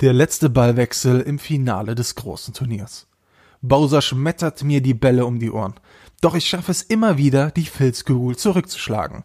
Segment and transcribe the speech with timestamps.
[0.00, 3.06] Der letzte Ballwechsel im Finale des großen Turniers.
[3.60, 5.74] Bowser schmettert mir die Bälle um die Ohren.
[6.22, 9.24] Doch ich schaffe es immer wieder, die Filzkugel zurückzuschlagen.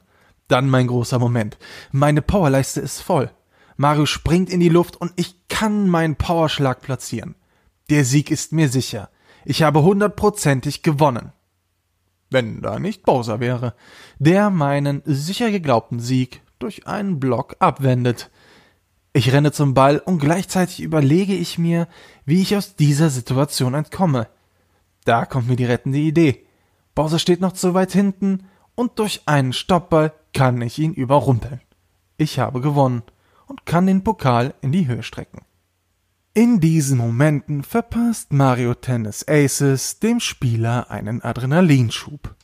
[0.50, 1.58] Dann mein großer Moment.
[1.94, 3.32] Meine Powerleiste ist voll.
[3.78, 7.36] Mario springt in die Luft und ich kann meinen Powerschlag platzieren.
[7.89, 9.10] Der Sieg ist mir sicher.
[9.46, 11.32] Ich habe hundertprozentig gewonnen.
[12.30, 13.76] Wenn da nicht Bowser wäre,
[14.20, 18.30] der meinen sicher geglaubten Sieg durch einen Block abwendet.
[19.18, 21.88] Ich renne zum Ball und gleichzeitig überlege ich mir,
[22.25, 24.27] wie ich aus dieser Situation entkomme.
[25.05, 26.45] Da kommt mir die rettende Idee.
[26.95, 28.43] Bowser steht noch zu weit hinten
[28.76, 31.62] und durch einen Stoppball kann ich ihn überrumpeln.
[32.17, 33.04] Ich habe gewonnen
[33.48, 35.45] und kann den Pokal in die Höhe strecken.
[36.34, 42.35] In diesen Momenten verpasst Mario Tennis Aces dem Spieler einen Adrenalinschub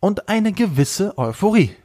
[0.00, 1.76] und eine gewisse Euphorie.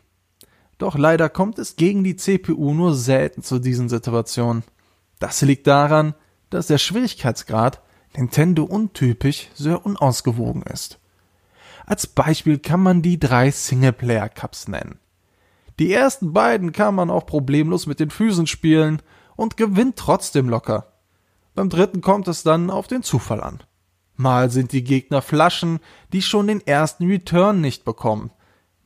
[0.78, 4.64] Doch leider kommt es gegen die CPU nur selten zu diesen Situationen.
[5.20, 6.14] Das liegt daran,
[6.50, 7.82] dass der Schwierigkeitsgrad
[8.16, 11.00] Nintendo untypisch sehr unausgewogen ist.
[11.86, 15.00] Als Beispiel kann man die drei Singleplayer Cups nennen.
[15.80, 19.02] Die ersten beiden kann man auch problemlos mit den Füßen spielen
[19.36, 20.94] und gewinnt trotzdem locker.
[21.54, 23.60] Beim dritten kommt es dann auf den Zufall an.
[24.16, 25.80] Mal sind die Gegner Flaschen,
[26.14, 28.32] die schon den ersten Return nicht bekommen,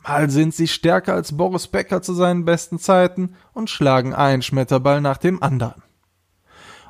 [0.03, 5.01] Mal sind sie stärker als Boris Becker zu seinen besten Zeiten und schlagen einen Schmetterball
[5.01, 5.83] nach dem anderen.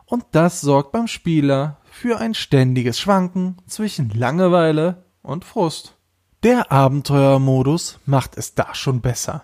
[0.05, 5.95] Und das sorgt beim Spieler für ein ständiges Schwanken zwischen Langeweile und Frust.
[6.43, 9.43] Der Abenteuermodus macht es da schon besser.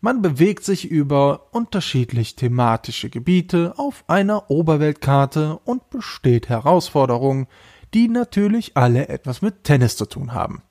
[0.00, 7.46] Man bewegt sich über unterschiedlich thematische Gebiete auf einer Oberweltkarte und besteht Herausforderungen,
[7.92, 10.62] die natürlich alle etwas mit Tennis zu tun haben.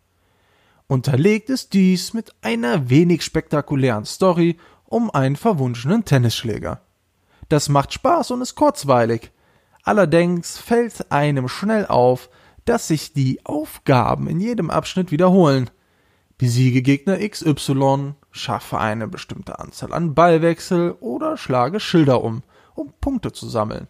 [0.89, 6.81] Unterlegt ist dies mit einer wenig spektakulären Story um einen verwunschenen Tennisschläger.
[7.47, 9.31] Das macht Spaß und ist kurzweilig.
[9.83, 12.31] Allerdings fällt einem schnell auf,
[12.65, 15.69] dass sich die Aufgaben in jedem Abschnitt wiederholen.
[16.39, 22.41] Besiege Gegner XY, schaffe eine bestimmte Anzahl an Ballwechsel oder schlage Schilder um,
[22.73, 23.87] um Punkte zu sammeln.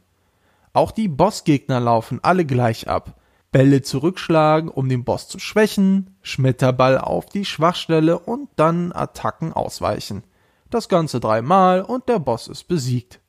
[0.73, 3.15] Auch die Bossgegner laufen alle gleich ab.
[3.51, 10.23] Bälle zurückschlagen, um den Boss zu schwächen, Schmetterball auf die Schwachstelle und dann Attacken ausweichen.
[10.69, 13.21] Das Ganze dreimal und der Boss ist besiegt.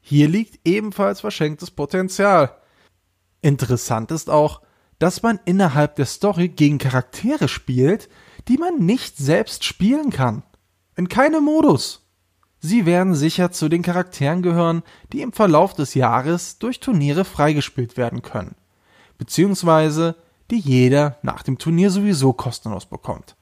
[0.00, 2.56] Hier liegt ebenfalls verschenktes Potenzial.
[3.42, 4.62] Interessant ist auch,
[4.98, 8.08] dass man innerhalb der Story gegen Charaktere spielt,
[8.48, 10.42] die man nicht selbst spielen kann.
[10.96, 12.00] In keinem Modus.
[12.60, 17.98] Sie werden sicher zu den Charakteren gehören, die im Verlauf des Jahres durch Turniere freigespielt
[17.98, 18.54] werden können
[19.24, 20.16] beziehungsweise
[20.50, 23.36] die jeder nach dem Turnier sowieso kostenlos bekommt.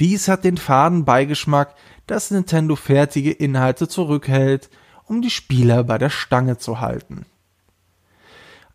[0.00, 1.74] Dies hat den faden Beigeschmack,
[2.06, 4.70] dass Nintendo fertige Inhalte zurückhält,
[5.04, 7.26] um die Spieler bei der Stange zu halten.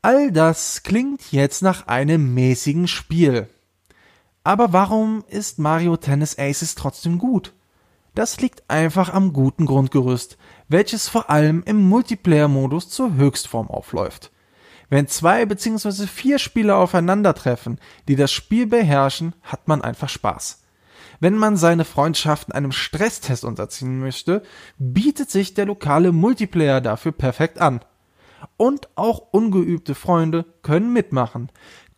[0.04, 3.50] All das klingt jetzt nach einem mäßigen Spiel.
[4.44, 7.54] Aber warum ist Mario Tennis Aces trotzdem gut?
[8.14, 10.38] Das liegt einfach am guten Grundgerüst,
[10.68, 14.32] welches vor allem im Multiplayer-Modus zur Höchstform aufläuft.
[14.90, 16.08] Wenn zwei bzw.
[16.08, 20.64] vier Spieler aufeinandertreffen, die das Spiel beherrschen, hat man einfach Spaß.
[21.20, 24.42] Wenn man seine Freundschaften einem Stresstest unterziehen möchte,
[24.78, 27.82] bietet sich der lokale Multiplayer dafür perfekt an.
[28.58, 31.52] Und auch ungeübte Freunde können mitmachen,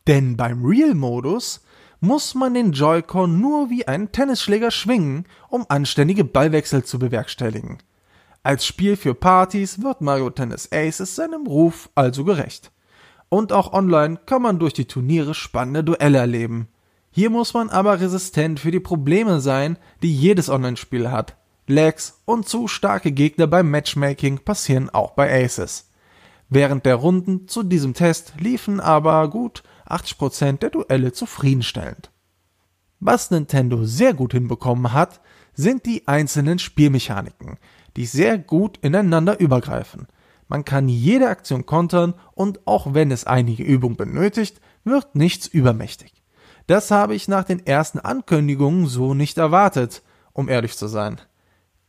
[0.08, 1.62] denn beim Real-Modus
[2.00, 7.78] muss man den Joy-Con nur wie einen Tennisschläger schwingen, um anständige Ballwechsel zu bewerkstelligen.
[8.42, 12.72] Als Spiel für Partys wird Mario Tennis Aces seinem Ruf also gerecht.
[13.34, 16.68] Und auch online kann man durch die Turniere spannende Duelle erleben.
[17.12, 21.38] Hier muss man aber resistent für die Probleme sein, die jedes Online-Spiel hat.
[21.66, 25.90] Lags und zu starke Gegner beim Matchmaking passieren auch bei Aces.
[26.50, 32.12] Während der Runden zu diesem Test liefen aber gut 80% der Duelle zufriedenstellend.
[33.00, 35.22] Was Nintendo sehr gut hinbekommen hat,
[35.54, 37.60] sind die einzelnen Spielmechaniken,
[37.96, 40.08] die sehr gut ineinander übergreifen.
[40.52, 46.12] Man kann jede Aktion kontern und auch wenn es einige Übung benötigt, wird nichts übermächtig.
[46.68, 50.04] Das habe ich nach den ersten Ankündigungen so nicht erwartet,
[50.34, 51.22] um ehrlich zu sein.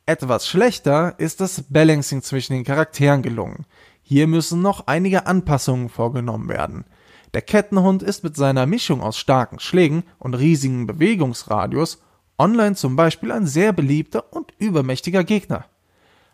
[0.06, 3.66] Etwas schlechter ist das Balancing zwischen den Charakteren gelungen.
[4.00, 6.84] Hier müssen noch einige Anpassungen vorgenommen werden.
[7.34, 12.00] Der Kettenhund ist mit seiner Mischung aus starken Schlägen und riesigen Bewegungsradius
[12.38, 15.64] online zum Beispiel ein sehr beliebter und übermächtiger Gegner.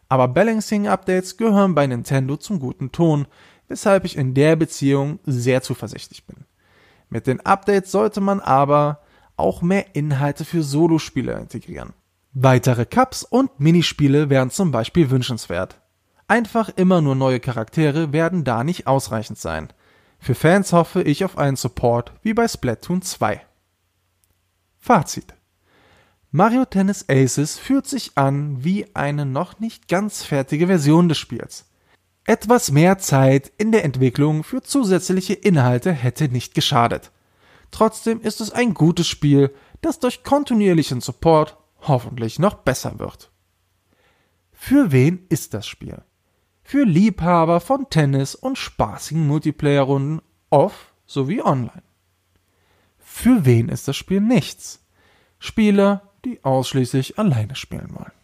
[0.08, 3.26] Aber Balancing-Updates gehören bei Nintendo zum guten Ton,
[3.68, 6.44] weshalb ich in der Beziehung sehr zuversichtlich bin.
[7.10, 9.02] Mit den Updates sollte man aber
[9.36, 11.92] auch mehr Inhalte für Solospiele integrieren.
[12.32, 15.80] Weitere Cups und Minispiele wären zum Beispiel wünschenswert.
[16.26, 19.68] Einfach immer nur neue Charaktere werden da nicht ausreichend sein.
[20.18, 23.40] Für Fans hoffe ich auf einen Support wie bei Splatoon 2.
[24.78, 25.37] Fazit
[26.30, 31.64] Mario Tennis Aces fühlt sich an wie eine noch nicht ganz fertige Version des Spiels.
[32.26, 37.12] Etwas mehr Zeit in der Entwicklung für zusätzliche Inhalte hätte nicht geschadet.
[37.70, 43.30] Trotzdem ist es ein gutes Spiel, das durch kontinuierlichen Support hoffentlich noch besser wird.
[44.52, 46.02] Für wen ist das Spiel?
[46.62, 50.20] Für Liebhaber von Tennis und spaßigen Multiplayer-Runden
[50.50, 51.84] off sowie online.
[52.98, 54.84] Für wen ist das Spiel nichts?
[55.38, 58.17] Spieler, die ausschließlich alleine spielen wollen.